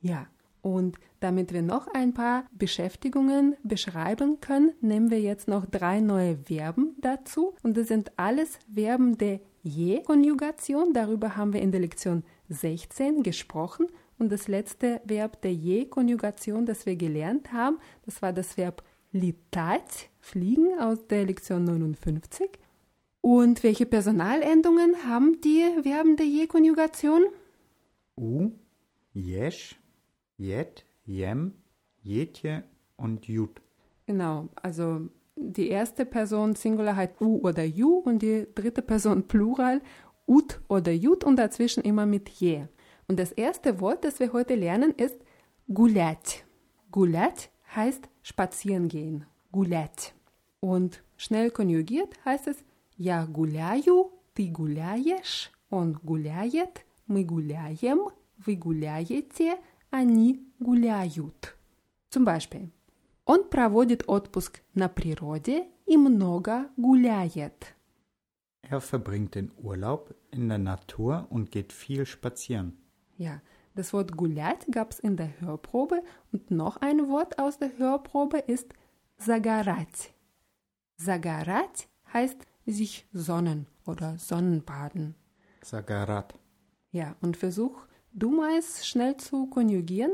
Ja, 0.00 0.28
und 0.62 0.96
damit 1.20 1.52
wir 1.52 1.62
noch 1.62 1.88
ein 1.88 2.14
paar 2.14 2.44
Beschäftigungen 2.52 3.56
beschreiben 3.62 4.40
können, 4.40 4.72
nehmen 4.80 5.10
wir 5.10 5.20
jetzt 5.20 5.48
noch 5.48 5.66
drei 5.66 6.00
neue 6.00 6.36
Verben 6.36 6.96
dazu. 7.00 7.54
Und 7.62 7.76
das 7.76 7.88
sind 7.88 8.12
alles 8.16 8.58
Verben 8.72 9.18
der 9.18 9.40
Je-Konjugation. 9.62 10.92
Darüber 10.92 11.36
haben 11.36 11.52
wir 11.52 11.62
in 11.62 11.72
der 11.72 11.80
Lektion 11.80 12.24
16 12.48 13.22
gesprochen. 13.22 13.86
Und 14.18 14.30
das 14.30 14.48
letzte 14.48 15.00
Verb 15.04 15.40
der 15.42 15.54
Je-Konjugation, 15.54 16.66
das 16.66 16.84
wir 16.84 16.96
gelernt 16.96 17.52
haben, 17.52 17.78
das 18.04 18.20
war 18.22 18.32
das 18.32 18.56
Verb 18.56 18.82
Litat, 19.15 20.09
Fliegen 20.19 20.77
aus 20.77 21.07
der 21.07 21.25
Lektion 21.25 21.63
59. 21.63 22.49
Und 23.21 23.63
welche 23.63 23.85
Personalendungen 23.85 25.07
haben 25.07 25.39
die 25.39 25.63
Verben 25.83 26.17
der 26.17 26.25
Je-Konjugation? 26.25 27.23
U, 28.17 28.51
jesch, 29.13 29.79
jet, 30.37 30.83
jem, 31.05 31.53
jetje 32.03 32.65
und 32.97 33.25
jut. 33.25 33.61
Genau, 34.05 34.49
also 34.55 35.07
die 35.37 35.69
erste 35.69 36.05
Person 36.05 36.55
Singular 36.55 36.95
Singularheit 36.95 37.21
u 37.21 37.39
oder 37.41 37.63
ju 37.63 37.99
und 37.99 38.21
die 38.21 38.47
dritte 38.53 38.81
Person 38.81 39.27
Plural 39.29 39.81
ut 40.27 40.59
oder 40.67 40.91
jut 40.91 41.23
und 41.23 41.37
dazwischen 41.37 41.83
immer 41.83 42.05
mit 42.05 42.27
je. 42.27 42.65
Und 43.07 43.17
das 43.17 43.31
erste 43.31 43.79
Wort, 43.79 44.03
das 44.03 44.19
wir 44.19 44.33
heute 44.33 44.55
lernen, 44.55 44.91
ist 44.91 45.17
gulat. 45.73 46.43
Gulat 46.91 47.49
heißt 47.74 48.08
spazieren 48.22 48.88
gehen. 48.88 49.26
Гулять. 49.52 50.14
Und 50.60 51.02
schnell 51.16 51.50
konjugiert 51.50 52.18
heißt 52.24 52.48
es 52.48 52.56
я 52.96 53.24
гуляю, 53.24 54.12
ты 54.34 54.50
гуляешь, 54.50 55.50
он 55.70 55.94
гуляет, 56.02 56.84
мы 57.06 57.24
гуляем, 57.24 58.10
вы 58.44 58.56
гуляете, 58.56 59.56
они 59.90 60.46
гуляют. 60.58 61.56
Zum 62.10 62.26
Beispiel, 62.26 62.70
он 63.24 63.44
проводит 63.48 64.04
отпуск 64.06 64.60
на 64.74 64.90
природе 64.90 65.66
и 65.86 65.96
много 65.96 66.68
гуляет. 66.76 67.74
Er 68.68 68.82
verbringt 68.82 69.34
den 69.34 69.50
Urlaub 69.56 70.14
in 70.30 70.50
der 70.50 70.58
Natur 70.58 71.26
und 71.30 71.50
geht 71.50 71.72
viel 71.72 72.04
spazieren. 72.04 72.76
Ja, 73.16 73.40
das 73.75 73.91
Wort 73.91 74.15
Gulat 74.15 74.65
gab 74.71 74.91
es 74.91 74.99
in 74.99 75.17
der 75.17 75.41
Hörprobe 75.41 76.01
und 76.31 76.49
noch 76.49 76.77
ein 76.77 77.09
Wort 77.09 77.39
aus 77.39 77.59
der 77.59 77.77
Hörprobe 77.77 78.37
ist 78.37 78.73
Sagarat. 79.17 80.13
Sagarat 80.95 81.89
heißt 82.13 82.37
sich 82.65 83.05
sonnen 83.11 83.67
oder 83.85 84.17
Sonnenbaden. 84.17 85.15
Sagarat. 85.61 86.39
Ja, 86.91 87.17
und 87.21 87.35
versuch 87.35 87.85
du 88.13 88.29
mal 88.29 88.61
schnell 88.61 89.17
zu 89.17 89.47
konjugieren. 89.47 90.11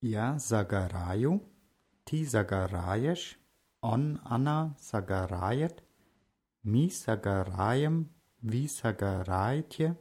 Ja, 0.00 0.38
Sagarayu, 0.38 1.40
ti 2.04 2.24
Sagarayesh, 2.24 3.38
on 3.80 4.20
Anna 4.22 4.76
Sagarayet, 4.78 5.82
mi 6.62 6.88
Sagarayem, 6.90 8.08
vi 8.38 8.68
Sagaraitje, 8.68 9.96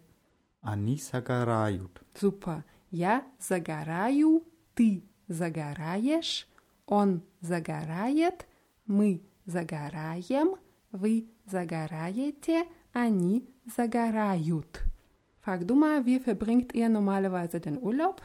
они 0.62 0.98
загорают. 0.98 2.02
Super. 2.14 2.64
Я 2.90 3.26
загораю, 3.40 4.44
ты 4.76 5.04
загораешь, 5.28 6.48
он 6.86 7.24
загорает, 7.40 8.48
мы 8.86 9.22
загораем, 9.46 10.56
вы 10.92 11.28
загораете, 11.46 12.66
они 12.94 13.48
загорают. 13.66 14.82
Frag 15.44 15.66
du 15.66 15.74
mal, 15.76 16.06
wie 16.06 16.20
verbringt 16.20 16.74
ihr 16.74 16.88
normalerweise 16.90 17.60
den 17.60 17.80
Urlaub? 17.80 18.22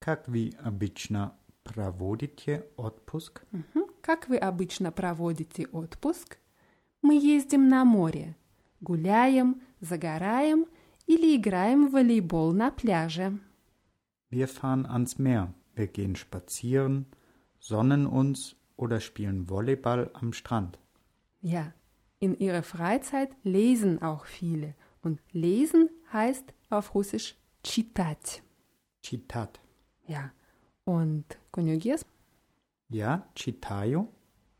Как 0.00 0.28
вы 0.28 0.52
обычно 0.62 1.32
проводите 1.62 2.66
отпуск? 2.76 3.42
Мгм. 3.52 3.86
Как 4.02 4.28
вы 4.28 4.36
обычно 4.36 4.92
проводите 4.92 5.66
отпуск? 5.68 6.38
Мы 7.00 7.14
ездим 7.18 7.68
на 7.68 7.84
море, 7.86 8.36
гуляем, 8.80 9.62
загораем 9.80 10.66
или 11.09 11.35
играем 11.35 11.87
в 11.87 11.91
волейбол 11.93 12.53
на 12.53 12.71
пляже. 12.71 13.39
Wir 14.31 14.47
fahren 14.47 14.85
ans 14.85 15.17
Meer, 15.17 15.53
wir 15.75 15.87
gehen 15.87 16.15
spazieren, 16.15 17.05
sonnen 17.59 18.05
uns 18.05 18.55
oder 18.75 18.99
spielen 18.99 19.49
Volleyball 19.49 20.09
am 20.13 20.33
Strand. 20.33 20.77
Ja, 21.41 21.73
in 22.19 22.37
ihrer 22.39 22.63
Freizeit 22.63 23.35
lesen 23.43 24.01
auch 24.01 24.25
viele. 24.25 24.75
Und 25.01 25.19
lesen 25.31 25.89
heißt 26.11 26.53
auf 26.69 26.95
Russisch 26.95 27.35
читать. 27.61 28.41
Читать. 29.01 29.59
Ja, 30.07 30.31
und 30.85 31.37
konjugierst? 31.51 32.05
Я 32.89 33.27
читаю, 33.35 34.09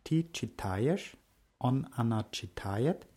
ты 0.03 0.29
читаешь, 0.31 1.15
он 1.59 1.87
она 1.95 2.27
читает, 2.31 3.07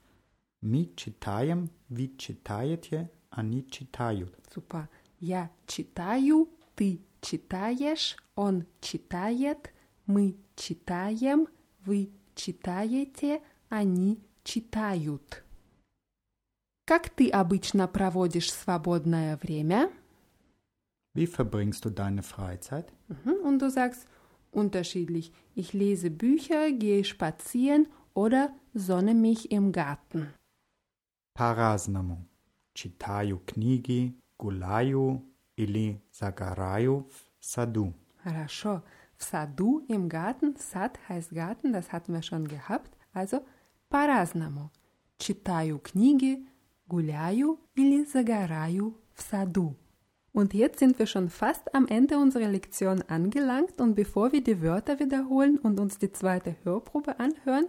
мы 0.60 0.92
читаем, 0.96 1.70
вы 1.88 2.16
читаете, 2.16 3.10
Они 3.35 3.65
читают. 3.69 4.33
Super. 4.53 4.87
Я 5.19 5.49
читаю, 5.67 6.49
ты 6.75 6.99
читаешь, 7.21 8.15
он 8.35 8.65
читает, 8.81 9.73
мы 10.05 10.35
читаем, 10.55 11.47
вы 11.85 12.09
читаете, 12.35 13.41
они 13.69 14.19
читают. 14.43 15.43
Как 16.85 17.09
ты 17.09 17.29
обычно 17.29 17.87
проводишь 17.87 18.51
свободное 18.51 19.37
время? 19.37 19.89
Wie 21.15 21.27
verbringst 21.27 21.85
du 21.85 21.89
deine 21.91 22.23
Freizeit? 22.23 22.91
Mhm, 23.07 23.35
Und 23.43 23.59
du 23.61 23.69
sagst 23.69 24.05
unterschiedlich. 24.51 25.31
Ich 25.55 25.71
lese 25.73 26.09
Bücher, 26.09 26.71
gehe 26.71 27.03
spazieren 27.03 27.87
oder 28.13 28.49
sonne 28.73 29.13
mich 29.13 29.51
im 29.51 29.71
Garten. 29.71 30.33
По-разному. 31.35 32.25
Читаю 32.74 33.38
книги, 33.44 34.18
гуляю 34.38 35.24
или 35.56 36.00
загораю 36.12 37.08
в 37.38 37.44
саду. 37.44 37.94
Хорошо. 38.22 38.82
В 39.16 39.24
саду, 39.24 39.84
im 39.88 40.08
Garten. 40.08 40.56
Сад 40.56 40.98
heißt 41.08 41.30
Garten, 41.30 41.72
das 41.72 41.92
hatten 41.92 42.12
wir 42.12 42.22
schon 42.22 42.46
gehabt. 42.46 42.96
Also 43.12 43.44
по-разному. 43.88 44.70
Читаю 45.18 45.78
книги, 45.80 46.46
гуляю 46.86 47.58
или 47.74 48.04
загораю 48.04 48.94
в 49.14 49.22
саду. 49.22 49.76
Und 50.32 50.54
jetzt 50.54 50.78
sind 50.78 50.98
wir 51.00 51.06
schon 51.06 51.30
fast 51.30 51.74
am 51.74 51.88
Ende 51.88 52.18
unserer 52.18 52.48
Lektion 52.48 53.02
angelangt 53.08 53.80
und 53.80 53.96
bevor 53.96 54.30
wir 54.30 54.44
die 54.44 54.62
Wörter 54.62 55.00
wiederholen 55.00 55.58
und 55.58 55.80
uns 55.80 55.98
die 55.98 56.12
zweite 56.12 56.54
Hörprobe 56.62 57.18
anhören, 57.18 57.66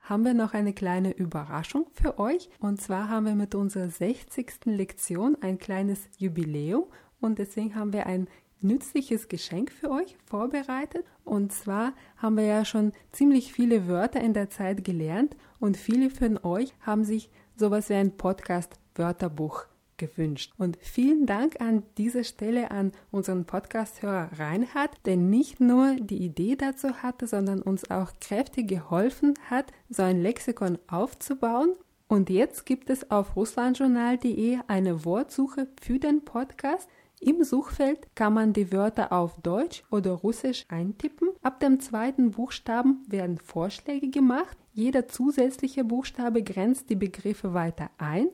haben 0.00 0.24
wir 0.24 0.34
noch 0.34 0.54
eine 0.54 0.72
kleine 0.72 1.12
Überraschung 1.12 1.86
für 1.92 2.18
euch. 2.18 2.48
Und 2.58 2.80
zwar 2.80 3.08
haben 3.08 3.26
wir 3.26 3.34
mit 3.34 3.54
unserer 3.54 3.88
60. 3.88 4.66
Lektion 4.66 5.36
ein 5.40 5.58
kleines 5.58 6.08
Jubiläum 6.18 6.84
und 7.20 7.38
deswegen 7.38 7.74
haben 7.74 7.92
wir 7.92 8.06
ein 8.06 8.28
nützliches 8.60 9.28
Geschenk 9.28 9.72
für 9.72 9.90
euch 9.90 10.16
vorbereitet. 10.26 11.04
Und 11.24 11.52
zwar 11.52 11.92
haben 12.16 12.36
wir 12.36 12.44
ja 12.44 12.64
schon 12.64 12.92
ziemlich 13.12 13.52
viele 13.52 13.88
Wörter 13.88 14.20
in 14.20 14.34
der 14.34 14.50
Zeit 14.50 14.84
gelernt 14.84 15.36
und 15.58 15.76
viele 15.76 16.10
von 16.10 16.38
euch 16.42 16.74
haben 16.80 17.04
sich 17.04 17.30
sowas 17.56 17.88
wie 17.88 17.94
ein 17.94 18.16
Podcast-Wörterbuch 18.16 19.69
gewünscht. 20.00 20.52
Und 20.58 20.78
vielen 20.80 21.26
Dank 21.26 21.60
an 21.60 21.84
dieser 21.96 22.24
Stelle 22.24 22.72
an 22.72 22.90
unseren 23.12 23.44
Podcast-Hörer 23.44 24.30
Reinhard, 24.36 24.90
der 25.04 25.16
nicht 25.16 25.60
nur 25.60 25.94
die 26.00 26.24
Idee 26.24 26.56
dazu 26.56 26.94
hatte, 27.02 27.28
sondern 27.28 27.62
uns 27.62 27.88
auch 27.90 28.10
kräftig 28.20 28.66
geholfen 28.66 29.34
hat, 29.48 29.66
so 29.88 30.02
ein 30.02 30.20
Lexikon 30.20 30.78
aufzubauen. 30.88 31.74
Und 32.08 32.28
jetzt 32.28 32.66
gibt 32.66 32.90
es 32.90 33.08
auf 33.12 33.36
russlandjournal.de 33.36 34.58
eine 34.66 35.04
Wortsuche 35.04 35.68
für 35.80 36.00
den 36.00 36.24
Podcast. 36.24 36.88
Im 37.20 37.44
Suchfeld 37.44 38.08
kann 38.16 38.32
man 38.32 38.54
die 38.54 38.72
Wörter 38.72 39.12
auf 39.12 39.38
Deutsch 39.42 39.84
oder 39.90 40.12
Russisch 40.12 40.64
eintippen. 40.68 41.28
Ab 41.42 41.60
dem 41.60 41.78
zweiten 41.78 42.30
Buchstaben 42.30 43.04
werden 43.06 43.36
Vorschläge 43.36 44.08
gemacht. 44.08 44.56
Jeder 44.72 45.06
zusätzliche 45.06 45.84
Buchstabe 45.84 46.42
grenzt 46.42 46.88
die 46.88 46.96
Begriffe 46.96 47.52
weiter 47.52 47.90
ein. 47.98 48.28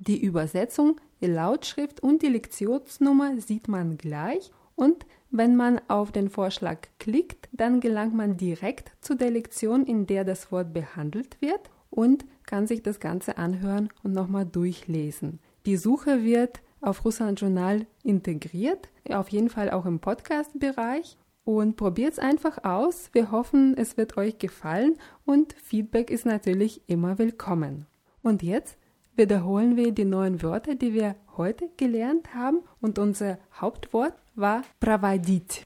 Die 0.00 0.22
Übersetzung, 0.22 1.00
die 1.20 1.26
Lautschrift 1.26 2.00
und 2.00 2.22
die 2.22 2.28
Lektionsnummer 2.28 3.40
sieht 3.40 3.68
man 3.68 3.98
gleich 3.98 4.50
und 4.76 5.06
wenn 5.30 5.56
man 5.56 5.80
auf 5.88 6.12
den 6.12 6.30
Vorschlag 6.30 6.78
klickt, 6.98 7.48
dann 7.52 7.80
gelangt 7.80 8.14
man 8.14 8.36
direkt 8.36 8.92
zu 9.00 9.14
der 9.14 9.30
Lektion, 9.30 9.84
in 9.84 10.06
der 10.06 10.24
das 10.24 10.50
Wort 10.52 10.72
behandelt 10.72 11.40
wird 11.40 11.70
und 11.90 12.24
kann 12.46 12.66
sich 12.66 12.82
das 12.82 13.00
Ganze 13.00 13.38
anhören 13.38 13.88
und 14.02 14.12
nochmal 14.12 14.46
durchlesen. 14.46 15.40
Die 15.66 15.76
Suche 15.76 16.22
wird 16.22 16.60
auf 16.80 17.04
Russland 17.04 17.40
Journal 17.40 17.86
integriert, 18.04 18.88
auf 19.10 19.28
jeden 19.28 19.50
Fall 19.50 19.70
auch 19.70 19.84
im 19.84 19.98
Podcast-Bereich. 19.98 21.18
Und 21.44 21.76
probiert 21.76 22.12
es 22.12 22.18
einfach 22.18 22.62
aus. 22.62 23.08
Wir 23.12 23.30
hoffen, 23.30 23.74
es 23.76 23.96
wird 23.96 24.18
euch 24.18 24.38
gefallen 24.38 24.96
und 25.24 25.54
Feedback 25.54 26.10
ist 26.10 26.26
natürlich 26.26 26.82
immer 26.88 27.18
willkommen. 27.18 27.86
Und 28.22 28.42
jetzt 28.42 28.77
wiederholen 29.17 29.75
wir 29.75 29.91
die 29.91 30.05
neuen 30.05 30.41
Wörter, 30.41 30.75
die 30.75 30.93
wir 30.93 31.15
heute 31.37 31.69
gelernt 31.77 32.33
haben. 32.33 32.61
Und 32.81 32.99
unser 32.99 33.39
Hauptwort 33.59 34.13
war 34.35 34.63
проводить. 34.79 35.65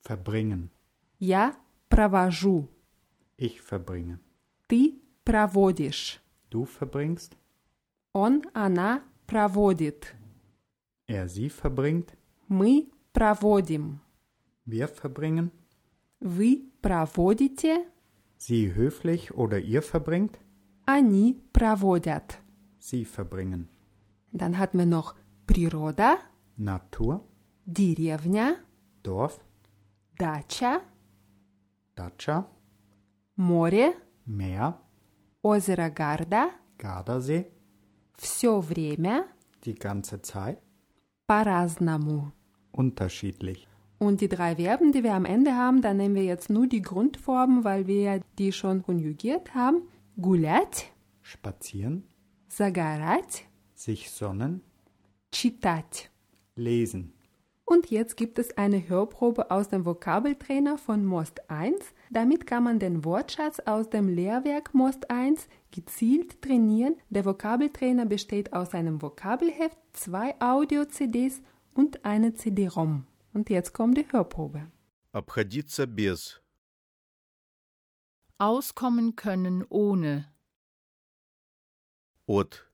Verbringen. 0.00 0.70
Я 1.18 1.54
провожу. 1.88 2.68
Ich 3.36 3.60
verbringe. 3.60 4.18
Ты 4.68 4.94
проводишь. 5.24 6.20
Du 6.50 6.64
verbringst. 6.64 7.36
Он, 8.12 8.42
она 8.52 9.02
проводит. 9.26 10.14
Er 11.06 11.28
sie 11.28 11.48
verbringt. 11.48 12.16
Мы 12.48 12.88
проводим. 13.12 14.00
Wir 14.64 14.88
verbringen. 14.88 15.50
Вы 16.20 16.64
проводите. 16.82 17.86
Sie 18.36 18.74
höflich 18.74 19.32
oder 19.34 19.58
ihr 19.58 19.82
verbringt. 19.82 20.38
Они 20.84 21.40
проводят. 21.52 22.38
Sie 22.78 23.04
verbringen. 23.04 23.68
Dann 24.32 24.58
hatten 24.58 24.78
wir 24.78 24.86
noch 24.86 25.14
природа, 25.46 26.16
Natur. 26.56 27.20
деревня, 27.66 28.56
Dorf. 29.02 29.40
дача, 30.18 30.80
Datscha. 31.96 32.46
море, 33.36 33.94
Meer. 34.26 34.74
озеро 35.42 35.90
Гарда, 35.90 36.50
Gardasee. 36.78 37.46
все 38.16 38.60
время, 38.60 39.24
Die 39.64 39.74
ganze 39.74 40.20
Zeit. 40.22 40.58
по-разному. 41.26 42.32
Unterschiedlich. 42.72 43.66
Und 43.98 44.20
die 44.20 44.28
drei 44.28 44.56
Verben, 44.56 44.90
die 44.92 45.02
wir 45.04 45.14
am 45.14 45.24
Ende 45.24 45.54
haben, 45.54 45.80
da 45.82 45.94
nehmen 45.94 46.14
wir 46.16 46.24
jetzt 46.24 46.50
nur 46.50 46.66
die 46.66 46.82
Grundformen, 46.82 47.62
weil 47.64 47.86
wir 47.86 48.00
ja 48.02 48.18
die 48.38 48.50
schon 48.52 48.82
konjugiert 48.82 49.54
haben. 49.54 49.82
Гулять, 50.20 50.90
Spazieren. 51.22 52.04
загорать, 52.48 53.46
Sich 53.74 54.10
sonnen. 54.10 54.62
читать. 55.30 56.10
Lesen. 56.56 57.12
Und 57.64 57.90
jetzt 57.90 58.16
gibt 58.16 58.38
es 58.38 58.56
eine 58.58 58.86
Hörprobe 58.88 59.50
aus 59.50 59.68
dem 59.68 59.86
Vokabeltrainer 59.86 60.76
von 60.76 61.06
Most 61.06 61.48
1. 61.48 61.78
Damit 62.10 62.46
kann 62.46 62.64
man 62.64 62.78
den 62.78 63.04
Wortschatz 63.04 63.60
aus 63.60 63.88
dem 63.88 64.08
Lehrwerk 64.08 64.74
Most 64.74 65.10
1 65.10 65.48
gezielt 65.70 66.42
trainieren. 66.42 66.96
Der 67.08 67.24
Vokabeltrainer 67.24 68.04
besteht 68.04 68.52
aus 68.52 68.74
einem 68.74 69.00
Vokabelheft, 69.00 69.78
zwei 69.92 70.34
Audio-CDs 70.40 71.40
und 71.72 72.04
eine 72.04 72.34
CD-ROM. 72.34 73.06
Und 73.32 73.48
jetzt 73.48 73.72
kommt 73.72 73.96
die 73.96 74.10
Hörprobe. 74.12 74.70
Обходиться 75.12 75.86
без. 75.86 76.42
Auskommen 78.38 79.16
können 79.16 79.64
ohne, 79.68 80.28
От. 82.26 82.66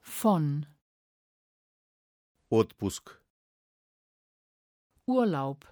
von, 0.00 0.66
Отпуск. 2.48 3.20
Urlaub, 5.06 5.64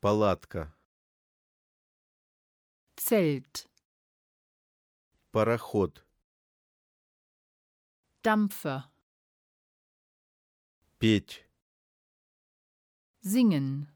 Палатка. 0.00 0.72
Zelt, 2.96 3.68
Пароход. 5.32 6.04
Dampfer, 8.22 8.90
Петь. 10.98 11.46
singen, 13.22 13.88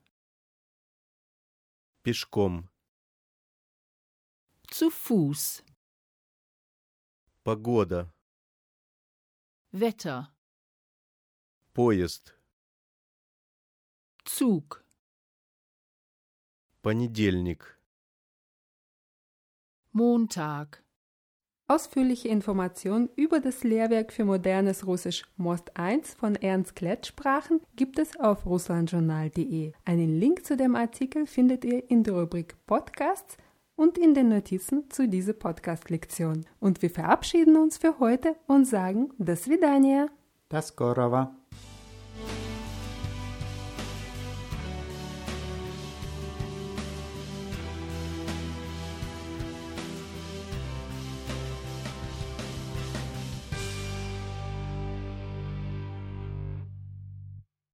Пешком. 2.03 2.71
zu 4.71 4.91
Fuß, 4.91 5.63
Погода. 7.49 8.13
Wetter, 9.73 10.33
Поезд. 11.73 12.35
Zug, 14.25 14.85
Понедельник. 16.83 17.79
Montag, 19.93 20.85
Ausführliche 21.67 22.29
Informationen 22.29 23.09
über 23.17 23.41
das 23.41 23.65
Lehrwerk 23.65 24.13
für 24.13 24.27
modernes 24.27 24.87
Russisch 24.87 25.25
Most 25.39 25.79
1 25.79 26.13
von 26.13 26.37
Ernst 26.37 26.77
Klett 26.77 27.07
Sprachen 27.07 27.63
gibt 27.75 27.99
es 27.99 28.21
auf 28.21 28.45
russlandjournal.de. 28.45 29.73
Einen 29.87 30.21
Link 30.21 30.45
zu 30.45 30.59
dem 30.59 30.77
Artikel 30.77 31.27
findet 31.27 31.65
ihr 31.65 31.91
in 31.91 32.03
der 32.03 32.15
Rubrik 32.15 32.55
Podcasts 32.67 33.39
und 33.80 33.98
in 33.98 34.14
den 34.14 34.28
Notizen 34.28 34.90
zu 34.90 35.08
dieser 35.08 35.32
Podcast-Lektion. 35.32 36.46
Und 36.60 36.82
wir 36.82 36.90
verabschieden 36.90 37.56
uns 37.56 37.78
für 37.78 37.98
heute 38.00 38.36
und 38.46 38.66
sagen 38.66 39.12
das 39.18 39.48
Vidania. 39.48 40.08
Das 40.50 40.76
Gorava. 40.76 41.39